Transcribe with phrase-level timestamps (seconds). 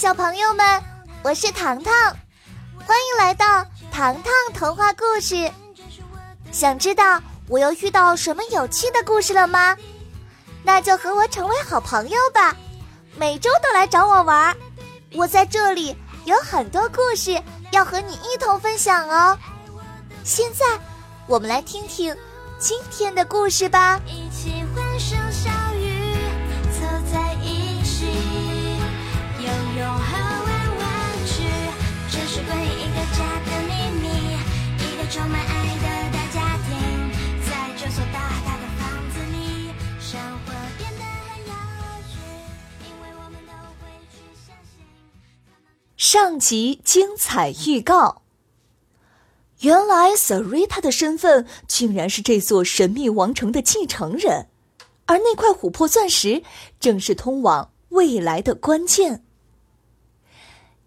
[0.00, 0.80] 小朋友们，
[1.24, 1.92] 我是糖糖，
[2.86, 5.50] 欢迎来到糖糖童话故事。
[6.52, 9.76] 想知道我又遇到什么有趣的故事了吗？
[10.62, 12.54] 那就和我成为好朋友吧，
[13.16, 14.56] 每周都来找我玩。
[15.14, 19.36] 我在这里有很多故事要和你一同分享哦。
[20.22, 20.64] 现在，
[21.26, 22.16] 我们来听听
[22.56, 24.00] 今天的故事吧。
[46.10, 48.22] 上集精彩预告。
[49.60, 54.48] 原来 Sarita 的身份竟然是这座神秘王城的继承人，
[55.04, 56.42] 而那块琥珀钻石
[56.80, 59.22] 正是通往未来的关键。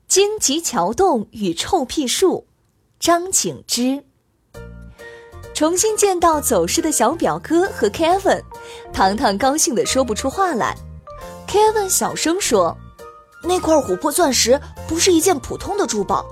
[0.07, 2.47] 荆棘桥洞与臭屁树，
[2.99, 4.03] 张景之。
[5.53, 8.41] 重新见到走失的小表哥和 Kevin，
[8.91, 10.75] 糖糖高兴的说不出话来。
[11.47, 12.75] Kevin 小声说
[13.43, 16.25] ：“那块琥珀钻石不是一件普通的珠宝。”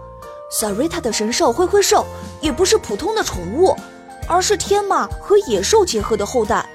[0.52, 2.04] 萨瑞塔的神兽灰灰兽
[2.42, 3.76] 也不是普通的宠物，
[4.28, 6.68] 而是天马和野兽结合的后代。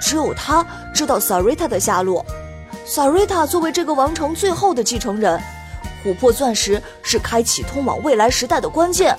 [0.00, 2.24] 只有他知道萨瑞塔的下落。
[2.84, 5.40] 萨瑞塔作为这个王城最后的继承人，
[6.04, 9.16] 琥珀钻石是开启通往未来时代的关键，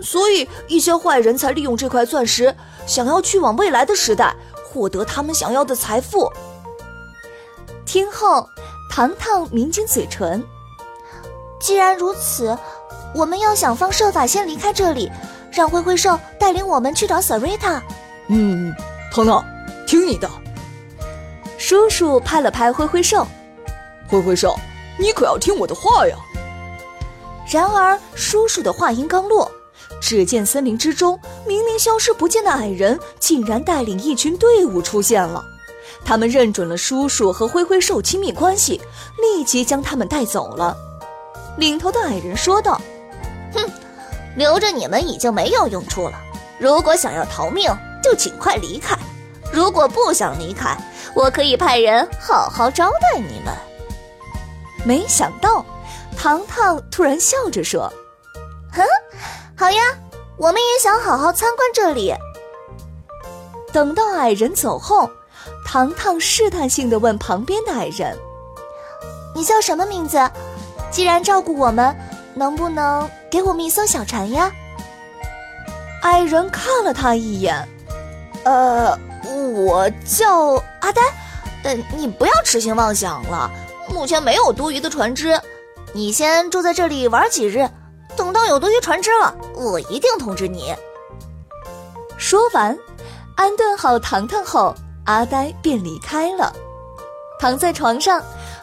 [0.00, 2.54] 所以一些坏人才利用这块钻石，
[2.86, 4.32] 想要去往未来的时代，
[4.64, 6.30] 获得他们想要的财富。
[7.84, 8.48] 听后，
[8.90, 10.44] 糖糖抿紧嘴唇。
[11.58, 12.58] 既然如此。
[13.12, 15.10] 我们要想方设法先离开这里，
[15.50, 17.82] 让灰灰兽带领我们去找 Sarita。
[18.28, 18.72] 嗯，
[19.12, 19.44] 糖糖，
[19.84, 20.30] 听你的。
[21.58, 23.26] 叔叔拍了拍灰灰兽，
[24.08, 24.54] 灰灰兽，
[24.96, 26.16] 你可要听我的话呀。
[27.50, 29.50] 然而，叔叔的话音刚落，
[30.00, 35.44] 只见森林之中明明消失不见的矮人，竟然带领一群队伍出现了。
[36.04, 38.80] 他们认准了叔叔和灰灰兽亲密关系，
[39.20, 40.76] 立即将他们带走了。
[41.56, 42.80] 领头的矮人说道。
[43.52, 43.64] 哼，
[44.36, 46.20] 留着你们已经没有用处了。
[46.58, 47.68] 如果想要逃命，
[48.02, 48.96] 就尽快离开；
[49.52, 50.76] 如果不想离开，
[51.14, 53.54] 我可以派人好好招待你们。
[54.84, 55.64] 没想到，
[56.16, 57.92] 糖糖突然笑着说
[58.72, 58.82] ：“哼，
[59.56, 59.82] 好呀，
[60.36, 62.14] 我们也想好好参观这里。”
[63.72, 65.08] 等到矮人走后，
[65.70, 68.18] 糖糖试探性的问旁边的矮人
[69.36, 70.18] ：“你叫什么名字？
[70.90, 71.96] 既然照顾我们。”
[72.32, 74.50] 能不能给我们一艘小船呀？
[76.02, 77.68] 矮人看了他一眼，
[78.44, 78.96] 呃，
[79.52, 81.02] 我叫阿呆，
[81.64, 83.50] 呃，你不要痴心妄想了，
[83.90, 85.38] 目前没有多余的船只，
[85.92, 87.68] 你先住在这里玩几日，
[88.16, 90.74] 等到有多余船只了，我一定通知你。
[92.16, 92.78] 说完，
[93.34, 94.72] 安顿好糖糖后，
[95.10, 96.54] 阿呆便离开了。
[97.40, 98.22] 躺在床上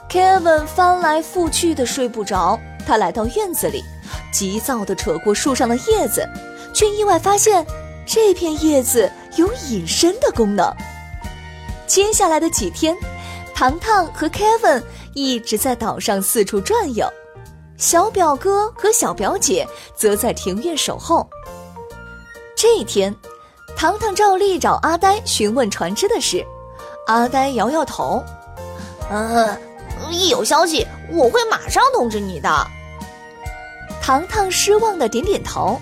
[0.09, 2.57] ，Kevin 翻来覆去的睡不着。
[2.85, 3.83] 他来到院子里，
[4.31, 6.25] 急躁地扯过树上的叶子，
[6.73, 7.65] 却意外发现
[8.05, 10.73] 这片叶子有隐身的功能。
[11.85, 12.95] 接下来的几天，
[13.53, 14.81] 糖糖和 Kevin
[15.13, 17.05] 一直在岛上四处转悠，
[17.77, 21.29] 小表哥和小表姐则在庭院守候。
[22.55, 23.13] 这一天，
[23.77, 26.43] 糖糖照例找阿呆询问船只的事，
[27.05, 28.23] 阿呆摇摇头
[29.11, 29.55] ：“嗯，
[30.09, 32.49] 一有消息我会马上通知你的。”
[34.01, 35.79] 糖糖失望的点点头。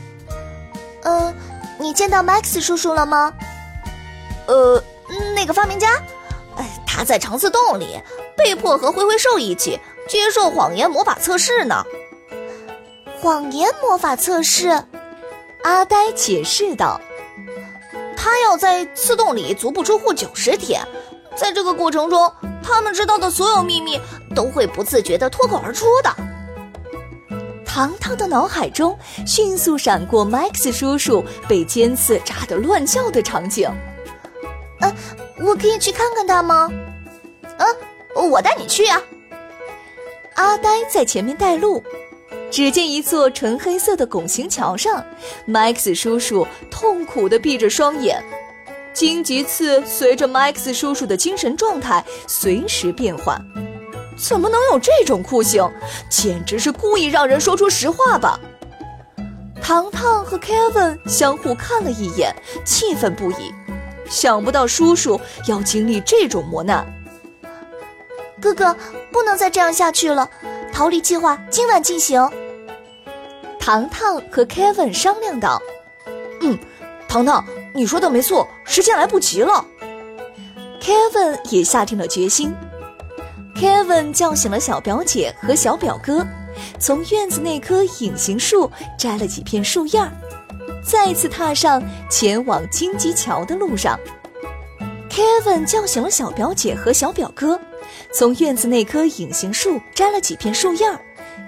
[1.04, 1.34] 嗯，
[1.80, 3.34] 你见到 Max 叔叔了吗？
[4.48, 4.84] 呃，
[5.34, 5.88] 那个发明家，
[6.58, 7.98] 哎，他在长刺洞里，
[8.36, 9.80] 被迫和灰灰兽一起
[10.10, 11.82] 接受谎言魔法测试呢。
[13.22, 14.84] 谎言魔法测试，
[15.64, 17.00] 阿呆解释道。
[18.16, 20.86] 他要在刺洞里足不出户九十天，
[21.36, 22.32] 在这个过程中，
[22.64, 24.00] 他们知道的所有秘密
[24.36, 26.16] 都会不自觉的脱口而出的。
[27.66, 28.98] 糖糖的脑海中
[29.28, 33.70] 迅速闪过 Max 叔叔被尖刺扎得乱叫的场景。
[34.80, 34.96] 呃，
[35.40, 36.70] 我可以去看看他吗？
[37.58, 39.02] 嗯，我带你去呀。
[40.36, 41.84] 阿呆在前面带路。
[42.56, 45.04] 只见一座纯黑色的拱形桥上
[45.46, 48.24] ，Max 叔叔痛苦地闭着双眼。
[48.94, 53.38] 荆棘刺随着 Max 叔叔的精神状态随时变换。
[54.18, 55.70] 怎么能有这种酷刑？
[56.10, 58.40] 简直是故意让人说出实话吧！
[59.62, 63.54] 糖糖和 Kevin 相互看了一眼，气愤不已。
[64.10, 66.86] 想不到叔叔要经历这种磨难。
[68.40, 68.74] 哥哥，
[69.12, 70.30] 不能再这样下去了。
[70.72, 72.26] 逃离计划今晚进行。
[73.66, 75.60] 糖糖和 Kevin 商量道
[76.42, 76.56] ：“嗯，
[77.08, 79.66] 糖糖，你说的没错，时间来不及了。”
[80.80, 82.54] Kevin 也下定了决心。
[83.56, 86.24] Kevin 叫醒了小表姐和小表哥，
[86.78, 88.70] 从院子那棵隐形树
[89.00, 90.12] 摘了几片树叶儿，
[90.88, 94.00] 再次踏上前往荆棘桥的路上。
[95.10, 97.60] Kevin 叫醒了小表姐和小表哥，
[98.14, 101.00] 从院子那棵隐形树摘了几片树叶儿，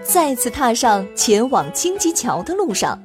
[0.08, 2.98] 再次踏上前往荆棘桥的路上。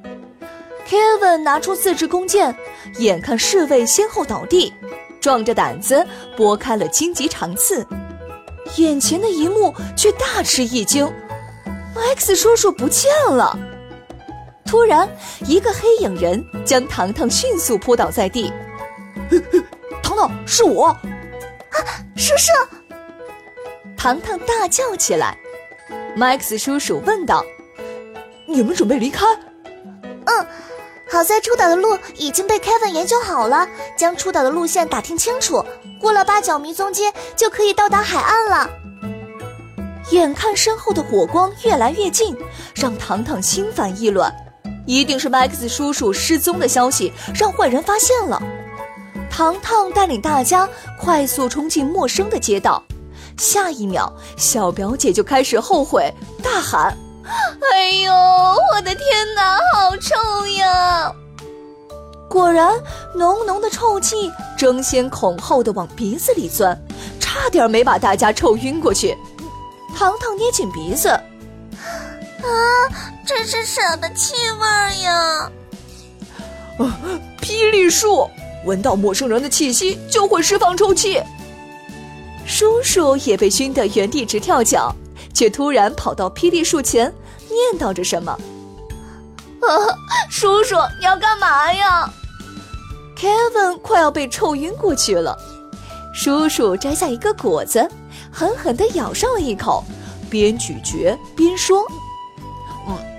[0.87, 2.55] Kevin 拿出自制弓箭，
[2.97, 4.73] 眼看侍卫先后倒地，
[5.19, 6.05] 壮着胆子
[6.37, 7.85] 拨开了荆棘长刺。
[8.77, 11.05] 眼前的一幕却大吃一惊
[11.93, 13.57] ，Max 叔叔不见了。
[14.65, 15.07] 突然，
[15.45, 18.51] 一个黑影人将糖糖迅速扑倒在地。
[20.01, 20.87] 糖糖，是我！
[20.87, 21.77] 啊，
[22.15, 22.51] 叔叔！
[23.97, 25.37] 糖糖大叫起来。
[26.15, 27.43] Max 叔叔问道
[28.45, 29.25] ：“你们准备离开
[30.25, 30.47] ？”“嗯，
[31.09, 33.67] 好在出岛的路已经被 Kevin 研究好了，
[33.97, 35.65] 将出岛的路线打听清楚。”
[35.99, 38.69] 过了八角迷踪街就可以到达海岸了。
[40.11, 42.37] 眼看身后的火光越来越近，
[42.75, 44.31] 让糖糖心烦意乱。
[44.85, 48.41] 一定是 Max 叔叔失踪的消息让坏人发现了。
[49.31, 50.67] 糖糖带领大家
[50.99, 52.83] 快速冲进陌生的街道，
[53.37, 56.97] 下一秒，小表姐就开始后悔，大喊
[57.71, 59.03] ：“哎呦，我的天
[59.35, 61.11] 哪，好臭呀！”
[62.29, 62.73] 果然，
[63.15, 66.75] 浓浓的臭气争先恐后的往鼻子里钻，
[67.19, 69.15] 差点没把大家臭晕过去。
[69.95, 71.21] 糖糖捏紧鼻子，啊，
[73.25, 75.51] 这是什么气味呀？
[76.79, 76.99] 啊，
[77.39, 78.27] 霹雳树，
[78.65, 81.21] 闻到陌生人的气息就会释放臭气。
[82.45, 84.93] 叔叔也被熏得原地直跳脚，
[85.33, 87.13] 却突然跑到霹雳树前，
[87.49, 88.31] 念叨着什么
[89.61, 89.67] ：“啊，
[90.29, 92.09] 叔叔，你要干嘛呀？”
[93.17, 95.37] Kevin 快要被臭晕过去了，
[96.13, 97.89] 叔叔摘下一个果子，
[98.29, 99.83] 狠狠地咬上了一口，
[100.29, 101.85] 边咀嚼边说：“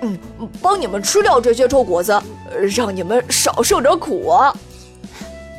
[0.03, 2.21] 嗯嗯，帮你们吃掉这些臭果子，
[2.75, 4.55] 让你们少受点苦啊！”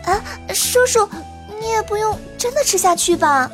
[0.06, 0.22] 啊，
[0.54, 1.08] 叔叔，
[1.60, 2.16] 你也不用
[2.46, 3.50] 真的吃下去吧？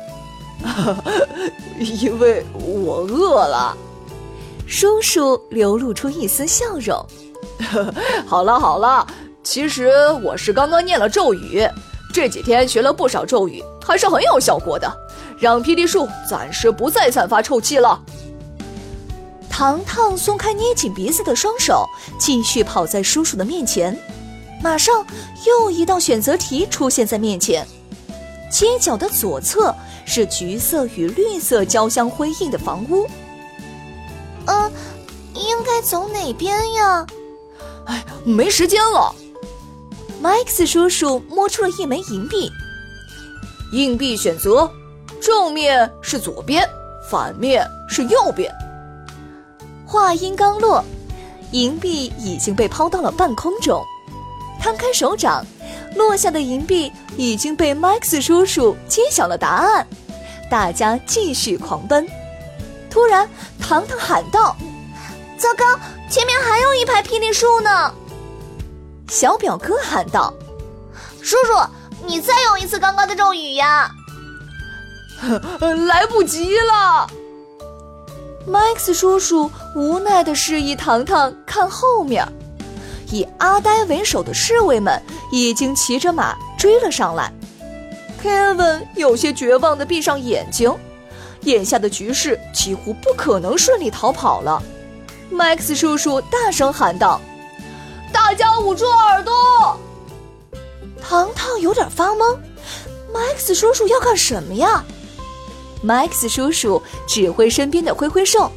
[1.79, 3.75] 因为我饿了。
[4.67, 7.03] 叔叔流露出一丝笑容。
[8.27, 9.05] 好了好了。
[9.41, 9.91] 其实
[10.23, 11.67] 我是刚刚念了咒语，
[12.13, 14.95] 这几天学了不少咒语，还是很有效果的，
[15.39, 17.99] 让霹雳树暂时不再散发臭气了。
[19.49, 21.83] 糖糖松开捏紧鼻子的双手，
[22.19, 23.99] 继续跑在叔叔的面前。
[24.61, 25.03] 马上
[25.47, 27.67] 又一道选择题出现在面前，
[28.53, 29.73] 街角的左侧
[30.05, 33.07] 是橘色与绿色交相辉映的房屋。
[34.45, 34.71] 嗯，
[35.33, 37.03] 应该走哪边呀？
[37.85, 39.13] 哎，没时间了。
[40.21, 42.51] 麦克斯叔叔摸出了一枚银币，
[43.71, 44.71] 硬币选择，
[45.19, 46.63] 正面是左边，
[47.09, 48.53] 反面是右边。
[49.83, 50.83] 话音刚落，
[51.51, 53.83] 银币已经被抛到了半空中。
[54.59, 55.43] 摊开手掌，
[55.95, 59.87] 落下的银币已经被 Max 叔叔揭晓了答案。
[60.49, 62.07] 大家继续狂奔。
[62.89, 63.27] 突然，
[63.59, 64.55] 糖糖喊道
[65.37, 65.65] ：“糟糕，
[66.09, 67.91] 前面还有一排霹雳树呢！”
[69.09, 70.33] 小表哥喊道
[71.21, 73.89] ：“叔叔，你再用一次刚刚的咒语呀！”
[75.87, 77.09] 来不及了。
[78.47, 82.27] Max 叔叔无奈的示意糖糖看后面，
[83.13, 84.99] 以阿呆为首的侍卫们
[85.31, 87.31] 已经骑着马追了上来。
[88.23, 90.73] Kevin 有些绝望的闭上眼睛，
[91.41, 94.63] 眼下的局势几乎不可能顺利逃跑了。
[95.31, 97.21] Max 叔叔大声喊道。
[98.11, 99.33] 大家捂住耳朵！
[100.99, 102.35] 糖糖有点发懵
[103.13, 104.83] ，Max 叔叔要干什么呀
[105.85, 108.51] ？Max 叔叔指挥身边的灰灰兽，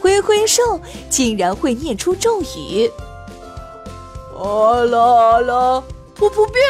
[0.00, 2.90] 灰灰兽竟然会念出咒语。
[4.36, 5.82] 阿拉阿拉，
[6.18, 6.62] 我不变。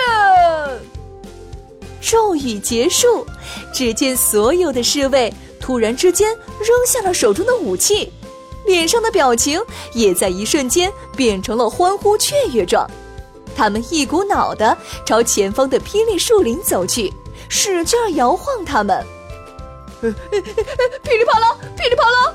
[2.00, 3.26] 咒语结束，
[3.73, 6.28] 只见所有的侍卫突然之间
[6.59, 8.12] 扔下了手中的武器。
[8.66, 9.61] 脸上的表情
[9.92, 12.90] 也在一瞬间变成了欢呼雀跃状，
[13.56, 17.12] 他们一股脑的朝前方的霹雳树林走去，
[17.49, 19.04] 使劲摇晃他们。
[20.00, 22.35] 噼里啪啦，噼里啪啦！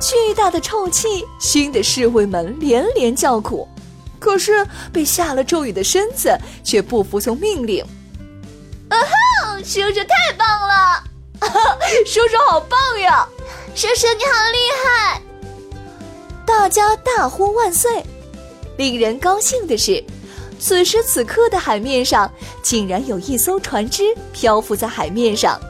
[0.00, 3.68] 巨大的臭气熏得侍卫们连连叫苦，
[4.18, 7.84] 可是被下了咒语的身子却不服从命令。
[8.88, 9.58] 啊哈！
[9.64, 11.04] 叔叔太棒了！
[12.06, 13.28] 叔叔好棒呀！
[13.74, 15.22] 叔叔你好厉害！
[16.46, 18.04] 大家大呼万岁。
[18.76, 20.02] 令人高兴的是，
[20.60, 22.30] 此时此刻的海面上
[22.62, 25.60] 竟然有一艘船只漂浮在海面上。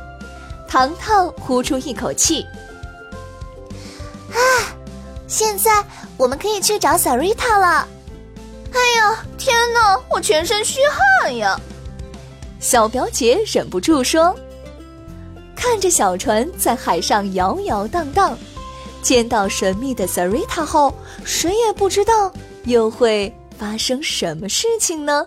[0.68, 2.67] 糖糖呼出一口气，唉，
[5.28, 5.85] 现在
[6.16, 7.87] 我们可以去找 Sarita 了。
[8.73, 10.80] 哎呀，天哪，我全身虚
[11.23, 11.58] 汗呀！
[12.58, 14.35] 小表姐忍不住说
[15.54, 18.37] ：“看着小船在海上摇摇荡荡，
[19.02, 20.92] 见到神秘的 Sarita 后，
[21.25, 22.32] 谁也不知道
[22.64, 25.26] 又会发生什么事情呢？”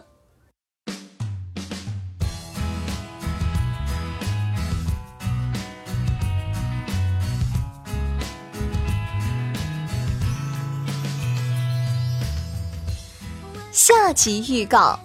[13.94, 14.98] 下集预告，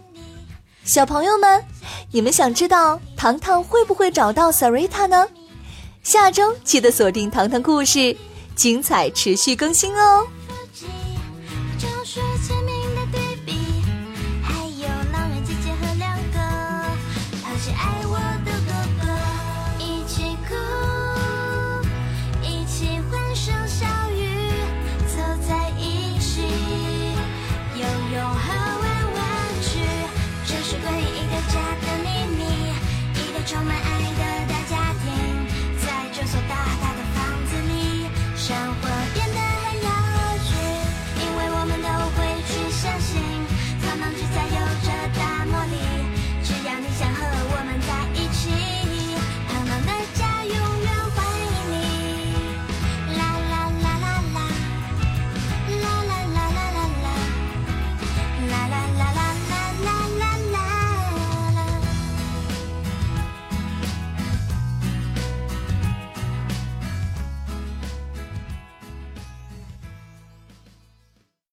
[0.85, 1.61] 小朋友们，
[2.13, 5.27] 你们想知道糖糖会不会找到 Sarita 呢？
[6.05, 8.17] 下周记得锁定糖糖故事，
[8.55, 10.25] 精彩持续更新哦。